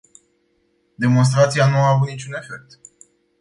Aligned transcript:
Demonstrația 0.99 1.67
nu 1.69 1.77
a 1.77 1.87
avut 1.89 2.07
niciun 2.07 2.33
efect. 2.33 2.79